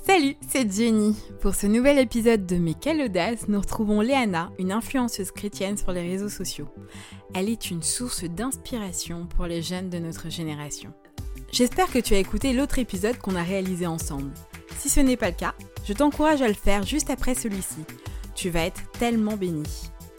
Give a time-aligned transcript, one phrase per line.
[0.00, 1.16] Salut, c'est Jenny.
[1.40, 5.92] Pour ce nouvel épisode de Mais quelle audace, nous retrouvons Léana, une influenceuse chrétienne sur
[5.92, 6.68] les réseaux sociaux.
[7.34, 10.92] Elle est une source d'inspiration pour les jeunes de notre génération.
[11.52, 14.32] J'espère que tu as écouté l'autre épisode qu'on a réalisé ensemble.
[14.78, 15.54] Si ce n'est pas le cas,
[15.84, 17.84] je t'encourage à le faire juste après celui-ci.
[18.34, 19.64] Tu vas être tellement béni.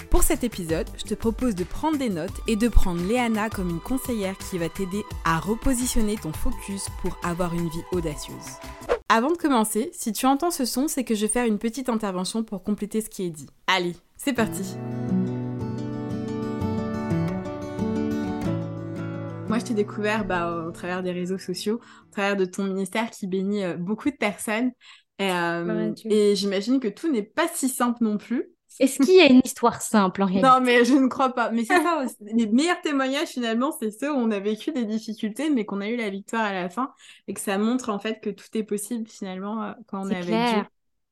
[0.10, 3.71] Pour cet épisode, je te propose de prendre des notes et de prendre Léana comme
[3.71, 8.60] une conseillère qui va t'aider à repositionner ton focus pour avoir une vie audacieuse.
[9.09, 11.89] Avant de commencer, si tu entends ce son, c'est que je vais faire une petite
[11.89, 13.48] intervention pour compléter ce qui est dit.
[13.67, 14.77] Allez, c'est parti
[19.49, 23.11] Moi, je t'ai découvert bah, au travers des réseaux sociaux, au travers de ton ministère
[23.11, 24.71] qui bénit euh, beaucoup de personnes.
[25.20, 28.52] Et, euh, et j'imagine que tout n'est pas si simple non plus.
[28.80, 30.48] Est-ce qu'il y a une histoire simple en réalité?
[30.48, 31.52] Non, mais je ne crois pas.
[31.52, 35.50] Mais c'est ça, les meilleurs témoignages finalement, c'est ceux où on a vécu des difficultés,
[35.50, 36.94] mais qu'on a eu la victoire à la fin
[37.28, 40.16] et que ça montre en fait que tout est possible finalement euh, quand on est,
[40.16, 40.64] avec Dieu.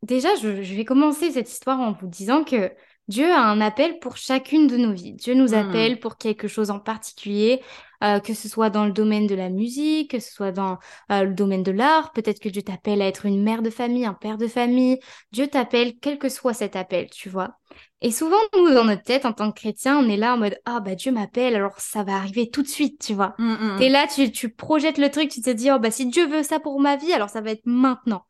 [0.04, 2.72] Déjà, je, je, vais commencer cette histoire en vous disant que
[3.08, 5.14] Dieu a un appel pour chacune de nos vies.
[5.14, 5.54] Dieu nous hmm.
[5.54, 7.62] appelle pour quelque chose en particulier,
[8.04, 10.78] euh, que ce soit dans le domaine de la musique, que ce soit dans
[11.12, 12.14] euh, le domaine de l'art.
[12.14, 15.00] Peut-être que Dieu t'appelle à être une mère de famille, un père de famille.
[15.32, 17.58] Dieu t'appelle, quel que soit cet appel, tu vois.
[18.02, 20.58] Et souvent, nous, dans notre tête, en tant que chrétien, on est là en mode
[20.66, 23.36] Ah, bah Dieu m'appelle, alors ça va arriver tout de suite, tu vois.
[23.38, 26.08] Et hmm, hmm, là, tu, tu projettes le truc, tu te dis Oh, bah si
[26.08, 28.26] Dieu veut ça pour ma vie, alors ça va être maintenant.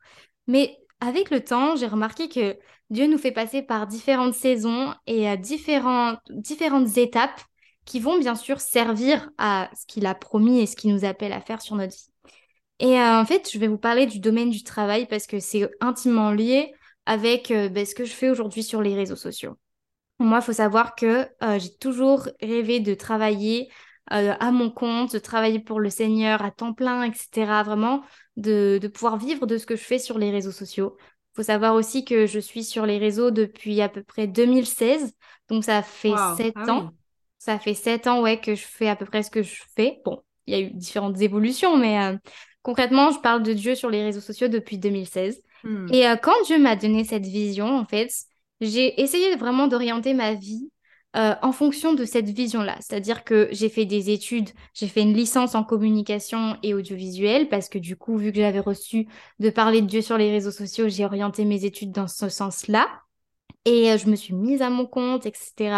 [0.46, 2.56] Mais avec le temps, j'ai remarqué que
[2.92, 7.40] Dieu nous fait passer par différentes saisons et à différentes, différentes étapes
[7.86, 11.32] qui vont bien sûr servir à ce qu'il a promis et ce qu'il nous appelle
[11.32, 12.12] à faire sur notre vie.
[12.80, 15.70] Et euh, en fait, je vais vous parler du domaine du travail parce que c'est
[15.80, 16.74] intimement lié
[17.06, 19.56] avec euh, ben, ce que je fais aujourd'hui sur les réseaux sociaux.
[20.18, 23.70] Moi, il faut savoir que euh, j'ai toujours rêvé de travailler
[24.08, 27.62] à mon compte, de travailler pour le Seigneur à temps plein, etc.
[27.64, 28.02] Vraiment,
[28.36, 30.96] de, pouvoir vivre de ce que je fais sur les réseaux sociaux.
[31.32, 35.14] Il faut savoir aussi que je suis sur les réseaux depuis à peu près 2016,
[35.48, 36.90] donc ça fait sept ah ans.
[37.38, 40.00] Ça fait sept ans ouais, que je fais à peu près ce que je fais.
[40.04, 42.16] Bon, il y a eu différentes évolutions, mais euh,
[42.62, 45.40] concrètement, je parle de Dieu sur les réseaux sociaux depuis 2016.
[45.64, 45.86] Hmm.
[45.92, 48.10] Et euh, quand Dieu m'a donné cette vision, en fait,
[48.60, 50.70] j'ai essayé vraiment d'orienter ma vie
[51.14, 52.76] euh, en fonction de cette vision-là.
[52.80, 57.68] C'est-à-dire que j'ai fait des études, j'ai fait une licence en communication et audiovisuel parce
[57.68, 59.06] que du coup, vu que j'avais reçu
[59.38, 62.86] de parler de Dieu sur les réseaux sociaux, j'ai orienté mes études dans ce sens-là.
[63.64, 65.76] Et euh, je me suis mise à mon compte, etc.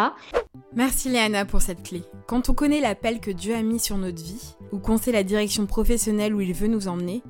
[0.75, 2.03] Merci Léana pour cette clé.
[2.27, 5.23] Quand on connaît l'appel que Dieu a mis sur notre vie, ou qu'on sait la
[5.23, 7.23] direction professionnelle où il veut nous emmener,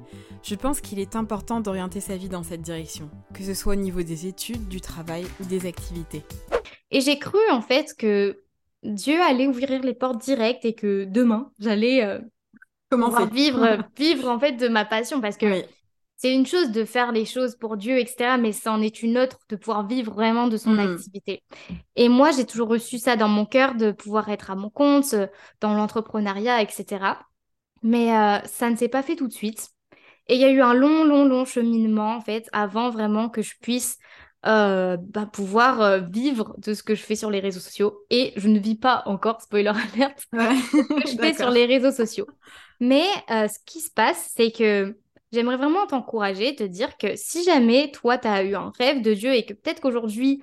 [0.42, 3.76] je pense qu'il est important d'orienter sa vie dans cette direction, que ce soit au
[3.76, 6.22] niveau des études, du travail ou des activités.
[6.94, 8.40] Et j'ai cru en fait que
[8.84, 12.20] Dieu allait ouvrir les portes directes et que demain, j'allais euh,
[13.32, 15.64] vivre, vivre en fait de ma passion parce que
[16.16, 18.36] c'est une chose de faire les choses pour Dieu, etc.
[18.40, 20.92] Mais c'en est une autre de pouvoir vivre vraiment de son hmm.
[20.92, 21.42] activité.
[21.96, 25.14] Et moi, j'ai toujours reçu ça dans mon cœur de pouvoir être à mon compte,
[25.14, 25.26] euh,
[25.60, 27.06] dans l'entrepreneuriat, etc.
[27.82, 29.68] Mais euh, ça ne s'est pas fait tout de suite.
[30.28, 33.42] Et il y a eu un long, long, long cheminement, en fait, avant vraiment que
[33.42, 33.98] je puisse
[34.46, 38.04] euh, bah, pouvoir euh, vivre de ce que je fais sur les réseaux sociaux.
[38.10, 41.92] Et je ne vis pas encore, spoiler alert, ce que je fais sur les réseaux
[41.92, 42.26] sociaux.
[42.80, 44.98] Mais euh, ce qui se passe, c'est que
[45.32, 49.14] j'aimerais vraiment t'encourager, te dire que si jamais toi, tu as eu un rêve de
[49.14, 50.42] Dieu et que peut-être qu'aujourd'hui,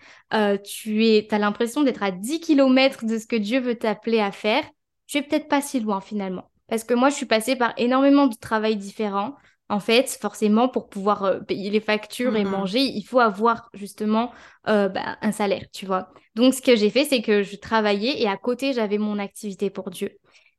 [0.64, 4.32] tu es, as l'impression d'être à 10 km de ce que Dieu veut t'appeler à
[4.32, 4.64] faire,
[5.08, 6.50] tu es peut-être pas si loin finalement.
[6.68, 9.36] Parce que moi, je suis passée par énormément de travail différents
[9.72, 14.34] en fait, forcément, pour pouvoir euh, payer les factures et manger, il faut avoir justement
[14.68, 16.10] euh, bah, un salaire, tu vois.
[16.36, 19.70] Donc, ce que j'ai fait, c'est que je travaillais et à côté, j'avais mon activité
[19.70, 20.12] pour Dieu.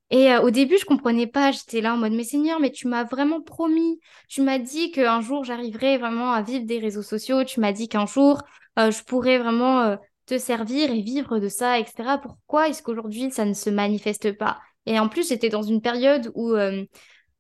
[0.09, 1.53] Et euh, au début, je comprenais pas.
[1.53, 4.01] J'étais là en mode, mais Seigneur, mais tu m'as vraiment promis.
[4.31, 7.45] Tu m'as dit qu'un jour, j'arriverais vraiment à vivre des réseaux sociaux.
[7.45, 8.41] Tu m'as dit qu'un jour,
[8.79, 12.17] je pourrais vraiment te servir et vivre de ça, etc.
[12.17, 14.59] Pourquoi est-ce qu'aujourd'hui, ça ne se manifeste pas?
[14.87, 16.55] Et en plus, j'étais dans une période où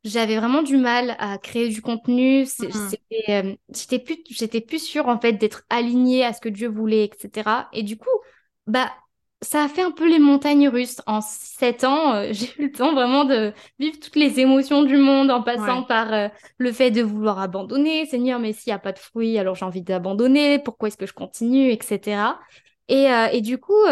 [0.05, 2.45] j'avais vraiment du mal à créer du contenu.
[3.29, 7.05] Euh, j'étais plus, j'étais plus sûre en fait d'être alignée à ce que Dieu voulait,
[7.05, 7.69] etc.
[7.73, 8.11] Et du coup,
[8.67, 8.91] bah,
[9.43, 11.01] ça a fait un peu les montagnes russes.
[11.07, 14.97] En sept ans, euh, j'ai eu le temps vraiment de vivre toutes les émotions du
[14.97, 16.29] monde en passant par euh,
[16.59, 18.07] le fait de vouloir abandonner.
[18.07, 20.59] Seigneur, mais s'il n'y a pas de fruits, alors j'ai envie d'abandonner.
[20.59, 22.41] Pourquoi est-ce que je continue, etc.
[22.89, 23.87] Et, et du coup,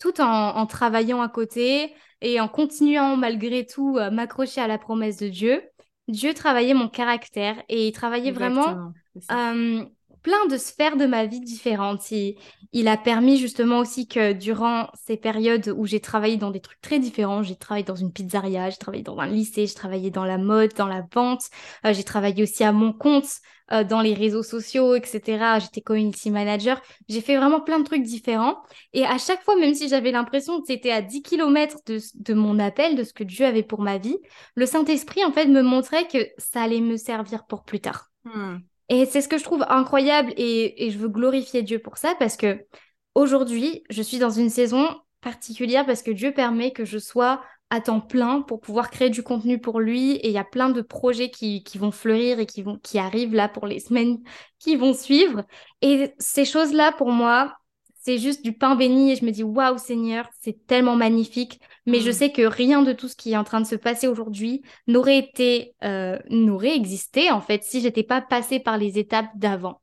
[0.00, 4.78] tout en, en, travaillant à côté, et en continuant malgré tout à m'accrocher à la
[4.78, 5.62] promesse de Dieu,
[6.08, 8.92] Dieu travaillait mon caractère et il travaillait vraiment
[9.30, 9.84] euh,
[10.22, 12.10] plein de sphères de ma vie différentes.
[12.10, 12.36] Il,
[12.72, 16.80] il a permis justement aussi que durant ces périodes où j'ai travaillé dans des trucs
[16.80, 20.24] très différents, j'ai travaillé dans une pizzeria, j'ai travaillé dans un lycée, j'ai travaillé dans
[20.24, 21.44] la mode, dans la vente,
[21.84, 23.40] euh, j'ai travaillé aussi à mon compte
[23.72, 25.58] euh, dans les réseaux sociaux, etc.
[25.60, 26.80] J'étais community manager.
[27.08, 28.56] J'ai fait vraiment plein de trucs différents.
[28.92, 32.58] Et à chaque fois, même si j'avais l'impression que c'était à 10 km de, mon
[32.58, 34.16] appel, de ce que Dieu avait pour ma vie,
[34.56, 38.10] le Saint-Esprit, en fait, me montrait que ça allait me servir pour plus tard.
[38.24, 38.58] Hmm.
[38.90, 42.36] Et c'est ce que je trouve incroyable et, je veux glorifier Dieu pour ça parce
[42.36, 42.66] que
[43.14, 44.84] aujourd'hui, je suis dans une saison
[45.20, 47.40] particulière parce que Dieu permet que je sois
[47.70, 50.70] à temps plein pour pouvoir créer du contenu pour lui et il y a plein
[50.70, 54.18] de projets qui, qui, vont fleurir et qui vont qui arrivent là pour les semaines
[54.58, 55.44] qui vont suivre.
[55.82, 57.59] Et ces choses là pour moi
[58.00, 61.60] c'est juste du pain béni et je me dis waouh Seigneur, c'est tellement magnifique.
[61.86, 62.14] Mais je mm.
[62.14, 65.18] sais que rien de tout ce qui est en train de se passer aujourd'hui n'aurait
[65.18, 69.82] été, euh, n'aurait existé en fait si j'étais pas passée par les étapes d'avant.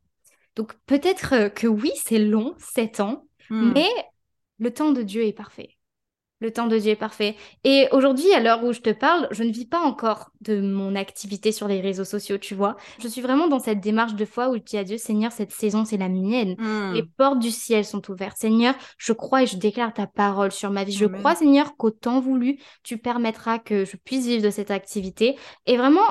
[0.55, 3.73] Donc peut-être euh, que oui, c'est long, sept ans, mm.
[3.73, 3.89] mais
[4.57, 5.76] le temps de Dieu est parfait.
[6.39, 7.35] Le temps de Dieu est parfait.
[7.63, 10.95] Et aujourd'hui, à l'heure où je te parle, je ne vis pas encore de mon
[10.95, 12.77] activité sur les réseaux sociaux, tu vois.
[12.99, 15.51] Je suis vraiment dans cette démarche de foi où je dis à Dieu, Seigneur, cette
[15.51, 16.55] saison, c'est la mienne.
[16.59, 16.93] Hmm.
[16.93, 18.37] Les portes du ciel sont ouvertes.
[18.37, 20.91] Seigneur, je crois et je déclare ta parole sur ma vie.
[20.91, 25.37] Je crois, Seigneur, qu'au temps voulu, tu permettras que je puisse vivre de cette activité.
[25.65, 26.05] Et vraiment,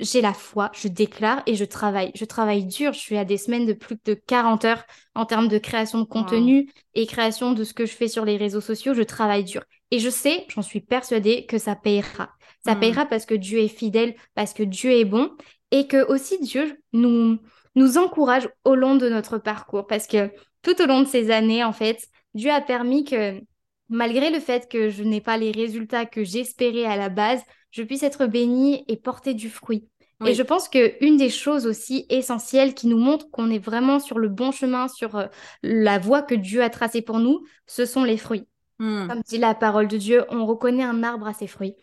[0.00, 2.10] j'ai la foi, je déclare et je travaille.
[2.14, 5.48] Je travaille dur, je suis à des semaines de plus de 40 heures en termes
[5.48, 8.94] de création de contenu et création de ce que je fais sur les réseaux sociaux,
[8.94, 9.62] je travaille dur.
[9.90, 12.30] Et je sais, j'en suis persuadée que ça payera.
[12.64, 12.80] Ça hmm.
[12.80, 15.30] payera parce que Dieu est fidèle, parce que Dieu est bon
[15.70, 17.38] et que aussi Dieu nous,
[17.74, 20.30] nous encourage au long de notre parcours parce que
[20.62, 23.40] tout au long de ces années, en fait, Dieu a permis que
[23.88, 27.82] malgré le fait que je n'ai pas les résultats que j'espérais à la base, je
[27.82, 29.88] puisse être bénie et porter du fruit.
[30.26, 34.18] Et je pense qu'une des choses aussi essentielles qui nous montre qu'on est vraiment sur
[34.18, 35.26] le bon chemin, sur euh,
[35.62, 38.46] la voie que Dieu a tracée pour nous, ce sont les fruits.
[38.78, 39.08] Hmm.
[39.08, 41.74] Comme dit la parole de Dieu, on reconnaît un arbre à ses fruits.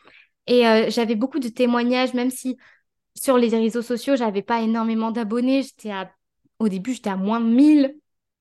[0.45, 2.57] Et euh, j'avais beaucoup de témoignages, même si
[3.15, 5.63] sur les réseaux sociaux, j'avais pas énormément d'abonnés.
[5.63, 6.11] J'étais à...
[6.59, 7.95] Au début, j'étais à moins de 1000.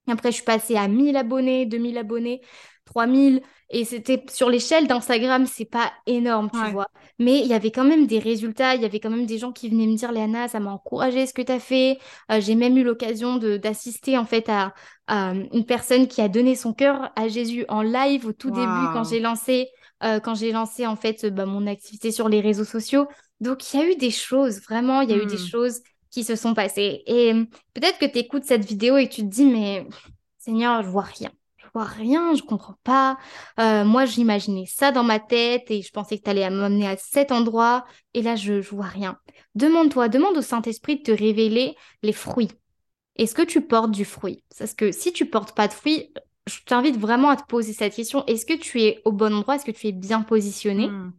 [0.09, 2.43] Après, je suis passée à 1000 abonnés, 2000 abonnés.
[2.87, 6.87] 3000 et c'était sur l'échelle d'Instagram, c'est pas énorme, tu vois.
[7.19, 9.51] Mais il y avait quand même des résultats, il y avait quand même des gens
[9.51, 11.99] qui venaient me dire Léana, ça m'a encouragé ce que tu as fait.
[12.31, 14.73] Euh, j'ai même eu l'occasion d'assister en fait à,
[15.09, 19.05] une personne qui a donné son cœur à Jésus en live au tout début quand
[19.05, 19.69] j'ai lancé
[20.03, 23.07] euh, quand j'ai lancé en fait bah, mon activité sur les réseaux sociaux.
[23.41, 25.49] Donc il y a eu des choses, vraiment, il y a eu des hmm.
[25.49, 25.81] choses
[26.11, 27.03] qui se sont passées.
[27.07, 27.33] Et
[27.75, 29.87] peut-être que tu écoutes cette vidéo et tu te dis mais
[30.39, 31.31] Seigneur, je vois rien
[31.85, 33.19] rien, je comprends pas.
[33.61, 36.97] Euh, moi, j'imaginais ça dans ma tête et je pensais que tu allais m'amener à
[36.97, 37.85] cet endroit
[38.15, 39.19] et là, je, je vois rien.
[39.55, 42.51] Demande-toi, demande au Saint-Esprit de te révéler les fruits.
[43.17, 44.43] Est-ce que tu portes du fruit?
[44.59, 46.13] Parce que si tu portes pas de fruits,
[46.47, 48.25] je t'invite vraiment à te poser cette question.
[48.27, 49.57] Est-ce que tu es au bon endroit?
[49.57, 50.89] Est-ce que tu es bien positionné?
[50.89, 51.13] Hmm.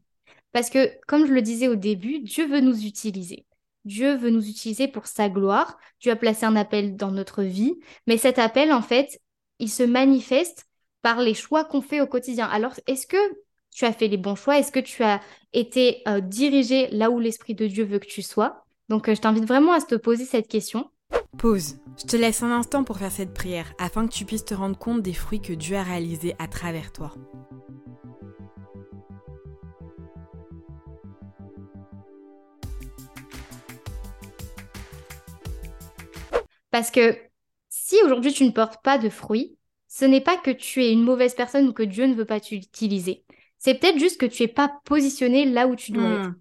[0.54, 3.46] Parce que, comme je le disais au début, Dieu veut nous utiliser.
[3.86, 5.78] Dieu veut nous utiliser pour sa gloire.
[6.00, 7.76] Dieu a placé un appel dans notre vie.
[8.06, 9.20] Mais cet appel, en fait,
[9.60, 10.66] il se manifeste
[11.02, 12.46] par les choix qu'on fait au quotidien.
[12.46, 13.18] Alors, est-ce que
[13.72, 14.58] tu as fait les bons choix?
[14.58, 15.22] Est-ce que tu as
[15.54, 18.66] été euh, dirigé là où l'Esprit de Dieu veut que tu sois?
[18.90, 20.90] Donc, euh, je t'invite vraiment à te poser cette question.
[21.38, 21.78] Pause.
[21.98, 24.78] Je te laisse un instant pour faire cette prière afin que tu puisses te rendre
[24.78, 27.14] compte des fruits que Dieu a réalisés à travers toi.
[36.72, 37.18] Parce que
[37.88, 39.56] si aujourd'hui tu ne portes pas de fruits,
[39.88, 42.42] ce n'est pas que tu es une mauvaise personne ou que Dieu ne veut pas
[42.42, 43.24] t'utiliser.
[43.60, 46.30] C'est peut-être juste que tu es pas positionné là où tu dois être.
[46.32, 46.36] Hmm.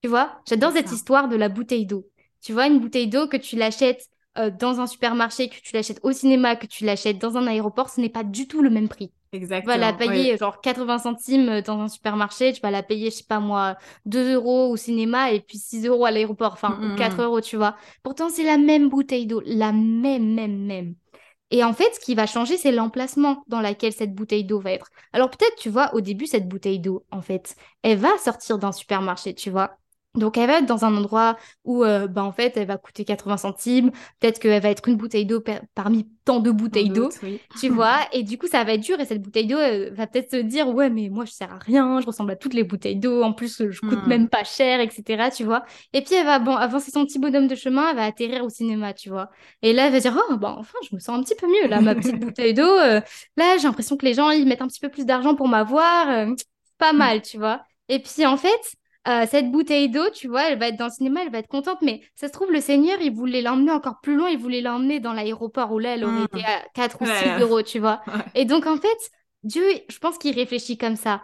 [0.00, 2.08] Tu vois, j'adore cette histoire de la bouteille d'eau.
[2.40, 6.00] Tu vois, une bouteille d'eau que tu l'achètes euh, dans un supermarché, que tu l'achètes
[6.02, 8.88] au cinéma, que tu l'achètes dans un aéroport, ce n'est pas du tout le même
[8.88, 9.12] prix.
[9.32, 9.74] Exactement.
[9.74, 13.10] Tu vas la payer genre 80 centimes euh, dans un supermarché, tu vas la payer,
[13.10, 16.94] je sais pas moi, 2 euros au cinéma et puis 6 euros à l'aéroport, enfin,
[16.96, 17.76] 4 euros, tu vois.
[18.02, 20.94] Pourtant, c'est la même bouteille d'eau, la même, même, même.
[21.50, 24.72] Et en fait, ce qui va changer, c'est l'emplacement dans lequel cette bouteille d'eau va
[24.72, 24.88] être.
[25.12, 28.72] Alors peut-être, tu vois, au début, cette bouteille d'eau, en fait, elle va sortir d'un
[28.72, 29.76] supermarché, tu vois.
[30.14, 33.04] Donc elle va être dans un endroit où euh, bah, en fait elle va coûter
[33.04, 33.90] 80 centimes,
[34.20, 35.42] peut-être qu'elle va être une bouteille d'eau
[35.74, 37.08] parmi tant de bouteilles d'eau,
[37.58, 39.00] tu vois, et du coup ça va être dur.
[39.00, 41.98] Et cette bouteille d'eau va peut-être se dire ouais mais moi je sers à rien,
[42.02, 44.08] je ressemble à toutes les bouteilles d'eau, en plus je coûte hmm.
[44.08, 45.30] même pas cher, etc.
[45.34, 45.64] Tu vois,
[45.94, 48.50] et puis elle va bon avancer son petit bonhomme de chemin, elle va atterrir au
[48.50, 49.30] cinéma, tu vois,
[49.62, 51.68] et là elle va dire oh bah enfin je me sens un petit peu mieux
[51.68, 53.00] là ma petite bouteille d'eau, euh,
[53.38, 56.10] là j'ai l'impression que les gens ils mettent un petit peu plus d'argent pour m'avoir,
[56.10, 56.34] euh,
[56.76, 58.76] pas mal, tu vois, et puis en fait
[59.08, 61.48] euh, cette bouteille d'eau, tu vois, elle va être dans le cinéma, elle va être
[61.48, 64.60] contente, mais ça se trouve, le Seigneur, il voulait l'emmener encore plus loin, il voulait
[64.60, 68.02] l'emmener dans l'aéroport où là, elle aurait été à 4 ou 6 euros, tu vois.
[68.34, 69.10] Et donc, en fait,
[69.42, 71.22] Dieu, je pense qu'il réfléchit comme ça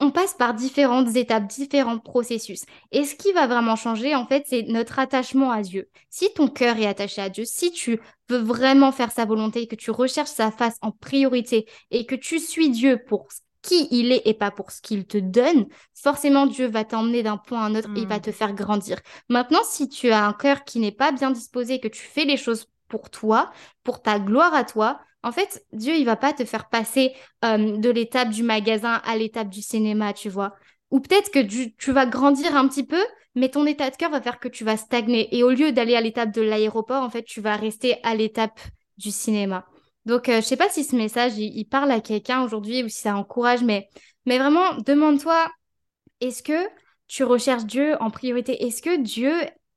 [0.00, 2.64] on passe par différentes étapes, différents processus.
[2.90, 5.88] Et ce qui va vraiment changer, en fait, c'est notre attachement à Dieu.
[6.08, 8.00] Si ton cœur est attaché à Dieu, si tu
[8.30, 12.38] veux vraiment faire sa volonté, que tu recherches sa face en priorité et que tu
[12.38, 13.28] suis Dieu pour
[13.62, 17.36] qui il est et pas pour ce qu'il te donne, forcément Dieu va t'emmener d'un
[17.36, 18.22] point à un autre et il va hmm.
[18.22, 18.98] te faire grandir.
[19.28, 22.36] Maintenant, si tu as un cœur qui n'est pas bien disposé, que tu fais les
[22.36, 23.50] choses pour toi,
[23.84, 27.12] pour ta gloire à toi, en fait, Dieu, il va pas te faire passer
[27.44, 30.54] euh, de l'étape du magasin à l'étape du cinéma, tu vois.
[30.90, 33.02] Ou peut-être que tu, vas grandir un petit peu,
[33.34, 35.34] mais ton état de cœur va faire que tu vas stagner.
[35.36, 38.58] Et au lieu d'aller à l'étape de l'aéroport, en fait, tu vas rester à l'étape
[38.96, 39.66] du cinéma.
[40.06, 42.88] Donc, je euh, je sais pas si ce message, il, parle à quelqu'un aujourd'hui ou
[42.88, 43.88] si ça encourage, mais,
[44.26, 45.50] mais vraiment, demande-toi,
[46.20, 46.68] est-ce que
[47.06, 48.64] tu recherches Dieu en priorité?
[48.64, 49.32] Est-ce que Dieu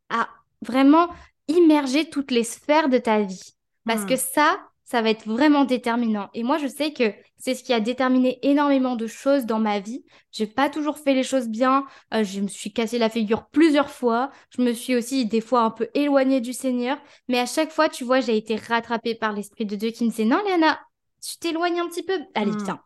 [0.10, 0.30] a
[0.62, 1.10] vraiment
[1.48, 3.54] immergé toutes les sphères de ta vie?
[3.86, 4.18] Parce que hmm.
[4.34, 6.30] ça, ça va être vraiment déterminant.
[6.34, 7.12] Et moi, je sais que
[7.44, 10.06] c'est ce qui a déterminé énormément de choses dans ma vie.
[10.32, 11.86] J'ai pas toujours fait les choses bien.
[12.14, 14.32] Euh, je me suis cassé la figure plusieurs fois.
[14.50, 16.98] Je me suis aussi des fois un peu éloignée du Seigneur.
[17.28, 20.10] Mais à chaque fois, tu vois, j'ai été rattrapée par l'Esprit de Dieu qui me
[20.10, 20.80] disait Non, Léana,
[21.22, 22.18] tu t'éloignes un petit peu.
[22.34, 22.64] Allez, hmm.
[22.64, 22.80] viens.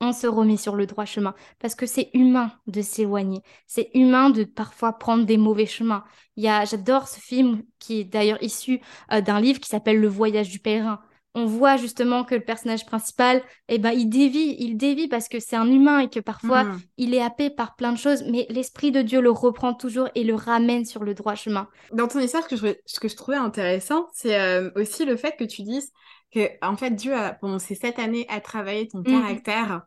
[0.00, 3.42] On se remet sur le droit chemin parce que c'est humain de s'éloigner.
[3.68, 6.02] C'est humain de parfois prendre des mauvais chemins.
[6.34, 8.80] Il y a, j'adore ce film qui est d'ailleurs issu
[9.12, 11.00] euh, d'un livre qui s'appelle Le Voyage du pèlerin
[11.34, 15.38] on voit justement que le personnage principal, eh ben, il dévie, il dévie parce que
[15.38, 16.80] c'est un humain et que parfois hmm.
[16.96, 20.24] il est happé par plein de choses, mais l'esprit de Dieu le reprend toujours et
[20.24, 21.68] le ramène sur le droit chemin.
[21.92, 25.16] Dans ton histoire, ce que je, ce que je trouvais intéressant, c'est euh, aussi le
[25.16, 25.92] fait que tu dises
[26.34, 29.04] que en fait Dieu a, pendant ces sept années a travaillé ton hmm.
[29.04, 29.82] caractère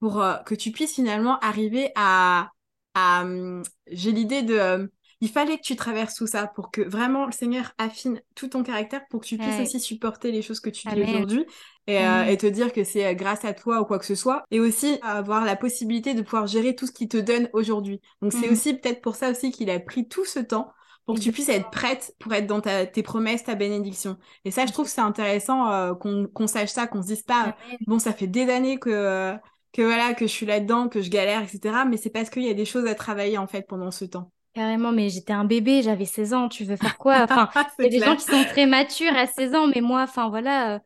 [0.00, 2.50] pour euh, que tu puisses finalement arriver à,
[2.94, 4.88] à hum, j'ai l'idée de hum,
[5.20, 8.62] il fallait que tu traverses tout ça pour que vraiment le Seigneur affine tout ton
[8.62, 11.44] caractère pour que tu puisses aussi supporter les choses que tu vis aujourd'hui
[11.90, 14.44] euh, et, te dire que c'est euh, grâce à toi ou quoi que ce soit
[14.50, 18.00] et aussi avoir la possibilité de pouvoir gérer tout ce qu'il te donne aujourd'hui.
[18.22, 18.52] Donc c'est mm.
[18.52, 20.72] aussi peut-être pour ça aussi qu'il a pris tout ce temps
[21.04, 24.16] pour que tu puisses être prête pour être dans tes promesses, ta bénédiction.
[24.44, 27.98] Et ça, je trouve c'est intéressant euh, qu'on sache ça, qu'on se dise pas, bon,
[27.98, 29.34] ça fait des années que,
[29.72, 31.84] que voilà, que je suis là-dedans, que je galère, etc.
[31.88, 34.30] Mais c'est parce qu'il y a des choses à travailler, en fait, pendant ce temps.
[34.60, 37.14] Carrément, mais j'étais un bébé, j'avais 16 ans, tu veux faire quoi?
[37.24, 37.48] Enfin,
[37.78, 40.28] il y a des gens qui sont très matures à 16 ans, mais moi, enfin
[40.28, 40.78] voilà, euh,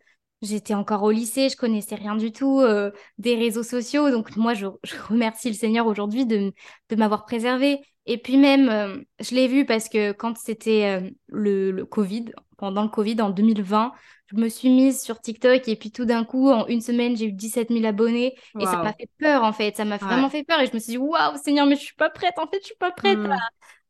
[0.42, 4.54] j'étais encore au lycée, je connaissais rien du tout euh, des réseaux sociaux, donc moi,
[4.54, 4.66] je,
[5.08, 6.52] remercie le Seigneur aujourd'hui de,
[6.88, 7.80] de m'avoir préservé.
[8.06, 12.82] Et puis même, euh, je l'ai vu parce que quand c'était le, le Covid, pendant
[12.82, 13.92] le Covid en 2020,
[14.26, 17.26] je me suis mise sur TikTok et puis tout d'un coup, en une semaine, j'ai
[17.26, 19.76] eu 17 000 abonnés et ça m'a fait peur en fait.
[19.76, 21.94] Ça m'a vraiment fait peur et je me suis dit, waouh, Seigneur, mais je suis
[21.94, 22.34] pas prête.
[22.38, 23.34] En fait, je suis pas prête hmm.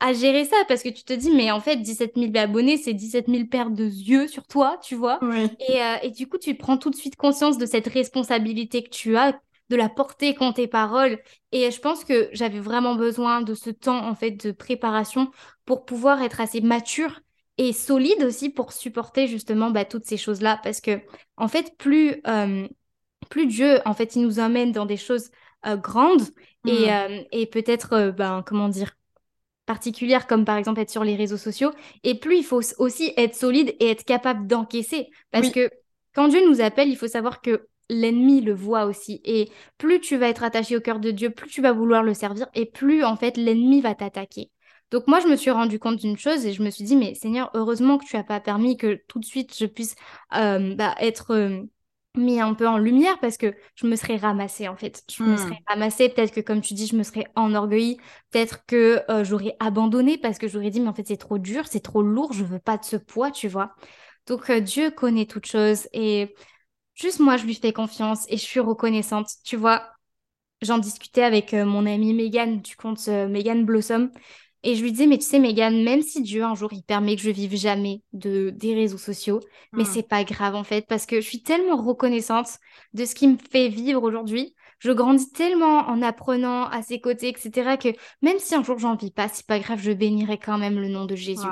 [0.00, 2.94] à, gérer ça parce que tu te dis, mais en fait, 17 000 abonnés, c'est
[2.94, 5.20] 17 000 paires de yeux sur toi, tu vois.
[5.68, 8.90] Et, euh, et du coup, tu prends tout de suite conscience de cette responsabilité que
[8.90, 9.38] tu as
[9.70, 11.18] de la porter qu'ont tes paroles.
[11.52, 15.30] Et je pense que j'avais vraiment besoin de ce temps, en fait, de préparation
[15.64, 17.20] pour pouvoir être assez mature
[17.56, 20.60] et solide aussi pour supporter justement bah, toutes ces choses-là.
[20.62, 21.00] Parce que,
[21.36, 22.68] en fait, plus, euh,
[23.30, 25.30] plus Dieu, en fait, il nous emmène dans des choses
[25.66, 26.22] euh, grandes
[26.66, 26.90] et, mmh.
[26.90, 28.96] euh, et peut-être, ben, comment dire,
[29.66, 33.34] particulières, comme par exemple être sur les réseaux sociaux, et plus il faut aussi être
[33.34, 35.08] solide et être capable d'encaisser.
[35.30, 35.70] Parce que
[36.14, 39.20] quand Dieu nous appelle, il faut savoir que l'ennemi le voit aussi.
[39.24, 42.14] Et plus tu vas être attaché au cœur de Dieu, plus tu vas vouloir le
[42.14, 44.50] servir, et plus en fait l'ennemi va t'attaquer.
[44.90, 47.14] Donc moi, je me suis rendu compte d'une chose et je me suis dit, mais
[47.14, 49.96] Seigneur, heureusement que tu n'as pas permis que tout de suite je puisse
[50.36, 51.62] euh, bah, être euh,
[52.16, 55.02] mis un peu en lumière parce que je me serais ramassée en fait.
[55.10, 55.64] Je me serais hmm.
[55.66, 57.96] ramassée, peut-être que comme tu dis, je me serais enorgueillie,
[58.30, 61.66] peut-être que euh, j'aurais abandonné parce que j'aurais dit, mais en fait c'est trop dur,
[61.66, 63.74] c'est trop lourd, je veux pas de ce poids, tu vois.
[64.26, 66.34] Donc Dieu connaît toutes choses et
[66.94, 69.88] juste moi, je lui fais confiance et je suis reconnaissante, tu vois.
[70.62, 74.10] J'en discutais avec mon amie Megan du compte Megan Blossom
[74.64, 77.16] et je lui disais, mais tu sais, Megan, même si Dieu un jour il permet
[77.16, 79.40] que je vive jamais de des réseaux sociaux,
[79.72, 79.86] mais hmm.
[79.92, 82.48] c'est pas grave en fait, parce que je suis tellement reconnaissante
[82.94, 84.54] de ce qui me fait vivre aujourd'hui.
[84.78, 87.90] Je grandis tellement en apprenant à ses côtés, etc., que
[88.22, 90.88] même si un jour j'en vis pas, c'est pas grave, je bénirai quand même le
[90.88, 91.46] nom de Jésus.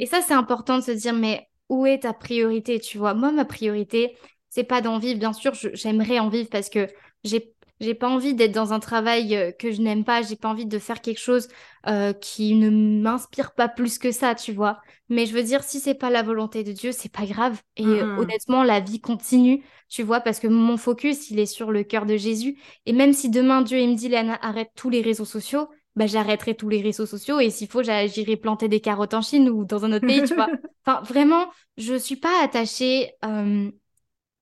[0.00, 3.14] Et ça, c'est important de se dire, mais où est ta priorité, tu vois?
[3.14, 4.16] Moi, ma priorité,
[4.50, 5.18] c'est pas d'en vivre.
[5.18, 6.88] Bien sûr, j'aimerais en vivre parce que
[7.24, 10.22] j'ai j'ai pas envie d'être dans un travail euh, que je n'aime pas.
[10.22, 11.48] J'ai pas envie de faire quelque chose
[11.86, 14.80] euh, qui ne m'inspire pas plus que ça, tu vois.
[15.08, 17.60] Mais je veux dire, si c'est pas la volonté de Dieu, c'est pas grave.
[17.76, 21.70] Et euh, honnêtement, la vie continue, tu vois, parce que mon focus, il est sur
[21.70, 22.58] le cœur de Jésus.
[22.84, 26.06] Et même si demain Dieu il me dit, Léana, arrête tous les réseaux sociaux, bah,
[26.06, 29.64] j'arrêterai tous les réseaux sociaux et s'il faut, j'irai planter des carottes en Chine ou
[29.64, 30.48] dans un autre pays, tu vois.
[30.86, 33.70] Enfin, vraiment, je suis pas attachée euh,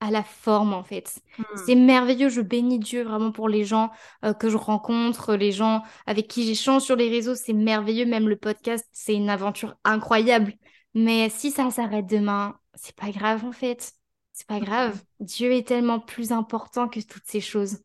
[0.00, 1.20] à la forme, en fait.
[1.38, 1.42] Hmm.
[1.66, 3.90] C'est merveilleux, je bénis Dieu vraiment pour les gens
[4.24, 8.28] euh, que je rencontre, les gens avec qui j'échange sur les réseaux, c'est merveilleux, même
[8.28, 10.52] le podcast, c'est une aventure incroyable.
[10.94, 13.92] Mais si ça s'arrête demain, c'est pas grave, en fait.
[14.32, 15.00] C'est pas grave.
[15.20, 17.78] Dieu est tellement plus important que toutes ces choses.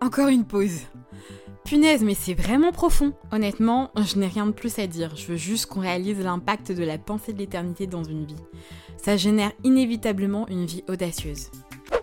[0.00, 0.80] Encore une pause.
[1.64, 3.12] Punaise, mais c'est vraiment profond.
[3.30, 5.14] Honnêtement, je n'ai rien de plus à dire.
[5.16, 8.36] Je veux juste qu'on réalise l'impact de la pensée de l'éternité dans une vie.
[9.02, 11.50] Ça génère inévitablement une vie audacieuse.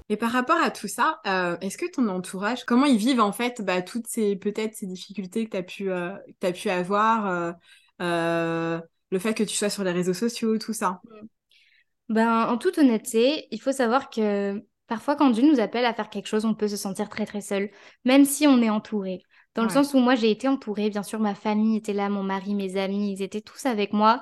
[0.09, 3.31] Et par rapport à tout ça, euh, est-ce que ton entourage, comment ils vivent en
[3.31, 6.11] fait bah, toutes ces peut-être ces difficultés que tu as pu euh,
[6.43, 7.53] as pu avoir,
[8.01, 8.79] euh,
[9.11, 10.99] le fait que tu sois sur les réseaux sociaux, tout ça?
[12.09, 16.09] Ben en toute honnêteté, il faut savoir que parfois quand Dieu nous appelle à faire
[16.09, 17.69] quelque chose, on peut se sentir très très seul,
[18.03, 19.21] même si on est entouré.
[19.55, 22.23] Dans le sens où moi, j'ai été entourée, bien sûr, ma famille était là, mon
[22.23, 24.21] mari, mes amis, ils étaient tous avec moi.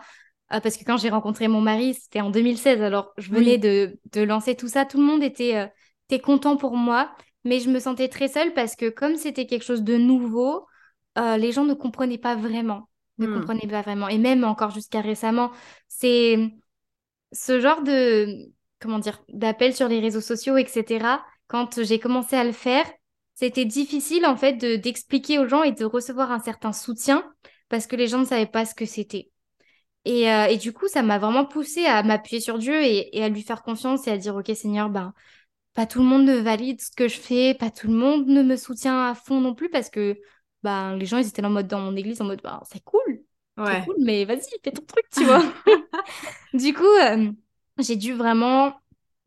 [0.54, 4.00] Euh, parce que quand j'ai rencontré mon mari, c'était en 2016, alors je venais de,
[4.14, 4.86] de, lancer tout ça.
[4.86, 5.68] Tout le monde était, euh,
[6.10, 7.12] était, content pour moi,
[7.44, 10.66] mais je me sentais très seule parce que comme c'était quelque chose de nouveau,
[11.18, 12.90] euh, les gens ne comprenaient pas vraiment.
[13.18, 13.34] Ne hmm.
[13.34, 14.08] comprenaient pas vraiment.
[14.08, 15.52] Et même encore jusqu'à récemment,
[15.90, 16.38] c'est
[17.34, 18.50] ce genre de,
[18.80, 21.22] comment dire, d'appel sur les réseaux sociaux, etc.
[21.48, 22.86] Quand j'ai commencé à le faire,
[23.36, 27.24] c'était difficile en fait d'expliquer aux gens et de recevoir un certain soutien
[27.70, 29.30] parce que les gens ne savaient pas ce que c'était.
[30.08, 33.26] Et, euh, et, du coup, ça m'a vraiment poussé à m'appuyer sur Dieu et, et,
[33.26, 35.14] à lui faire confiance et à dire, OK Seigneur, ben,
[35.74, 38.42] pas tout le monde ne valide ce que je fais, pas tout le monde ne
[38.42, 40.18] me soutient à fond non plus parce que
[40.64, 43.22] ben, les gens, ils étaient en mode dans mon église, en mode, ben, c'est cool,
[43.58, 45.44] c'est cool, mais vas-y, fais ton truc, tu vois.
[46.54, 47.30] du coup, euh,
[47.80, 48.76] j'ai dû vraiment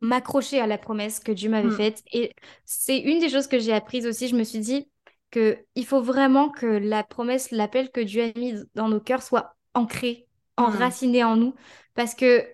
[0.01, 1.77] m'accrocher à la promesse que Dieu m'avait mm.
[1.77, 2.03] faite.
[2.11, 2.35] Et
[2.65, 4.29] c'est une des choses que j'ai apprises aussi.
[4.29, 4.89] Je me suis dit
[5.31, 9.23] que il faut vraiment que la promesse, l'appel que Dieu a mis dans nos cœurs
[9.23, 10.27] soit ancré,
[10.57, 11.55] enraciné en nous.
[11.95, 12.47] Parce que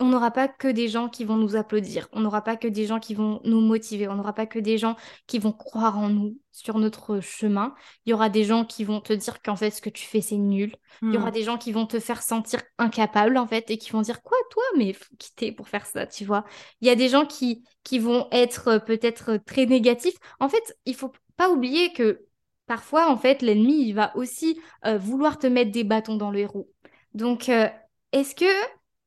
[0.00, 2.86] on n'aura pas que des gens qui vont nous applaudir, on n'aura pas que des
[2.86, 6.08] gens qui vont nous motiver, on n'aura pas que des gens qui vont croire en
[6.08, 7.74] nous sur notre chemin.
[8.04, 10.20] Il y aura des gens qui vont te dire qu'en fait ce que tu fais
[10.20, 10.74] c'est nul.
[11.02, 11.34] Il y aura hmm.
[11.34, 14.36] des gens qui vont te faire sentir incapable en fait et qui vont dire quoi
[14.50, 16.44] toi mais faut quitter pour faire ça, tu vois.
[16.80, 20.16] Il y a des gens qui qui vont être euh, peut-être très négatifs.
[20.40, 22.26] En fait, il faut pas oublier que
[22.66, 26.46] parfois en fait l'ennemi il va aussi euh, vouloir te mettre des bâtons dans les
[26.46, 26.68] roues.
[27.14, 27.68] Donc euh,
[28.12, 28.44] est-ce que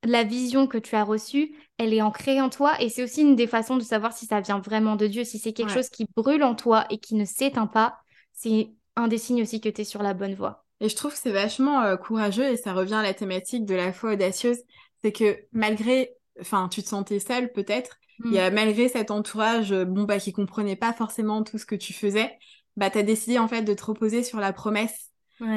[0.03, 2.81] la vision que tu as reçue, elle est ancrée en toi?
[2.81, 5.39] Et c'est aussi une des façons de savoir si ça vient vraiment de Dieu, si
[5.39, 7.97] c'est quelque chose qui brûle en toi et qui ne s'éteint pas,
[8.33, 10.65] c'est un des signes aussi que tu es sur la bonne voie.
[10.79, 13.75] Et je trouve que c'est vachement euh, courageux et ça revient à la thématique de
[13.75, 14.59] la foi audacieuse,
[15.03, 18.53] c'est que malgré, enfin, tu te sentais seule peut-être, il y a mm.
[18.53, 22.37] malgré cet entourage, euh, bon bah qui comprenait pas forcément tout ce que tu faisais,
[22.75, 25.11] bah as décidé en fait de te reposer sur la promesse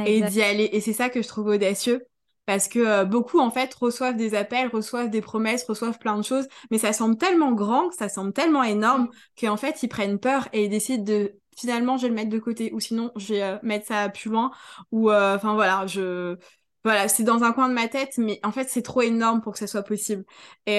[0.07, 0.69] et d'y aller.
[0.73, 2.07] Et c'est ça que je trouve audacieux
[2.51, 6.25] parce que euh, beaucoup en fait reçoivent des appels, reçoivent des promesses, reçoivent plein de
[6.25, 9.11] choses, mais ça semble tellement grand, ça semble tellement énorme mm.
[9.41, 12.41] qu'en fait ils prennent peur et ils décident de finalement je vais le mettre de
[12.41, 14.51] côté ou sinon je vais euh, mettre ça plus loin
[14.91, 16.39] ou euh, enfin voilà je
[16.83, 19.53] voilà c'est dans un coin de ma tête mais en fait c'est trop énorme pour
[19.53, 20.25] que ça soit possible
[20.67, 20.79] et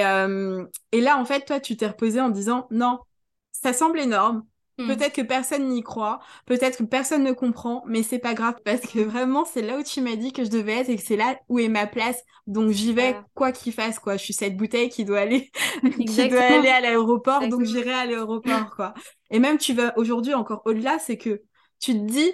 [0.92, 3.00] et là en fait toi tu t'es reposé en disant non
[3.54, 4.44] ça semble énorme
[4.88, 8.82] Peut-être que personne n'y croit, peut-être que personne ne comprend, mais c'est pas grave parce
[8.82, 11.18] que vraiment c'est là où tu m'as dit que je devais être et que c'est
[11.18, 12.24] là où est ma place.
[12.48, 14.18] Donc j'y vais quoi qu'il fasse quoi.
[14.18, 15.52] Je suis cette bouteille qui doit aller
[15.98, 18.94] qui doit aller à l'aéroport, donc j'irai à l'aéroport quoi.
[19.30, 21.42] Et même tu vas aujourd'hui encore au-delà, c'est que
[21.80, 22.32] tu te dis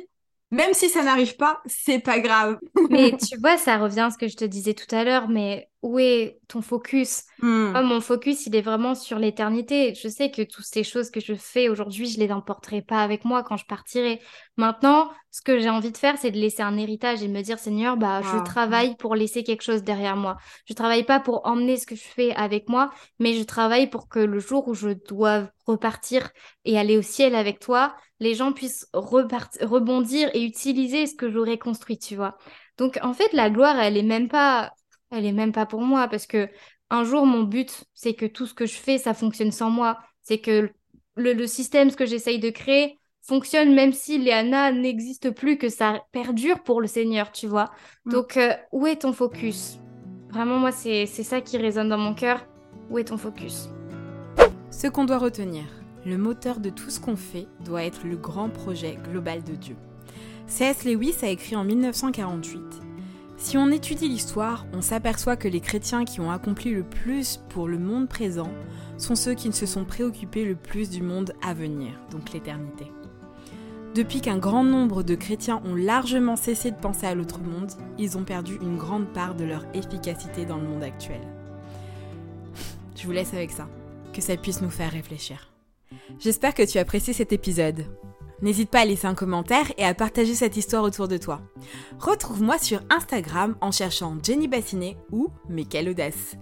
[0.51, 2.57] même si ça n'arrive pas, c'est pas grave.
[2.89, 5.69] mais tu vois, ça revient à ce que je te disais tout à l'heure, mais
[5.87, 7.23] où est ton focus?
[7.41, 7.71] Hmm.
[7.85, 9.93] Mon focus, il est vraiment sur l'éternité.
[9.95, 13.23] Je sais que toutes ces choses que je fais aujourd'hui, je les emporterai pas avec
[13.23, 14.19] moi quand je partirai.
[14.57, 17.41] Maintenant, ce que j'ai envie de faire, c'est de laisser un héritage et de me
[17.41, 20.35] dire, Seigneur, bah, je travaille pour laisser quelque chose derrière moi.
[20.65, 24.09] Je travaille pas pour emmener ce que je fais avec moi, mais je travaille pour
[24.09, 26.29] que le jour où je dois repartir
[26.65, 31.57] et aller au ciel avec toi, les gens puissent rebondir et utiliser ce que j'aurais
[31.57, 32.37] construit, tu vois.
[32.77, 34.71] Donc, en fait, la gloire, elle est même pas
[35.11, 36.49] elle est même pas pour moi parce que
[36.89, 39.97] un jour, mon but, c'est que tout ce que je fais, ça fonctionne sans moi.
[40.21, 40.71] C'est que
[41.15, 46.01] le, système, ce que j'essaye de créer, fonctionne même si Léana n'existe plus, que ça
[46.11, 47.71] perdure pour le Seigneur, tu vois.
[48.05, 48.11] Mm.
[48.11, 49.79] Donc, euh, où est ton focus?
[50.29, 52.45] Vraiment, moi, c'est ça qui résonne dans mon cœur.
[52.89, 53.69] Où est ton focus?
[54.71, 55.63] Ce qu'on doit retenir,
[56.05, 59.75] le moteur de tout ce qu'on fait doit être le grand projet global de Dieu.
[60.45, 60.85] C.S.
[60.85, 62.86] Lewis a écrit en 1948
[63.37, 67.67] si on étudie l'histoire, on s'aperçoit que les chrétiens qui ont accompli le plus pour
[67.67, 68.51] le monde présent
[68.97, 72.91] sont ceux qui ne se sont préoccupés le plus du monde à venir, donc l'éternité.
[73.93, 78.17] Depuis qu'un grand nombre de chrétiens ont largement cessé de penser à l'autre monde, ils
[78.17, 81.21] ont perdu une grande part de leur efficacité dans le monde actuel.
[82.95, 83.67] Je vous laisse avec ça,
[84.13, 85.53] que ça puisse nous faire réfléchir.
[86.19, 87.85] J'espère que tu as apprécié cet épisode.
[88.41, 91.41] N'hésite pas à laisser un commentaire et à partager cette histoire autour de toi.
[91.99, 96.35] Retrouve-moi sur Instagram en cherchant Jenny Bassinet ou Mais quelle audace.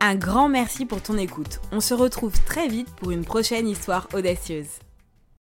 [0.00, 1.60] Un grand merci pour ton écoute.
[1.72, 4.78] On se retrouve très vite pour une prochaine histoire audacieuse.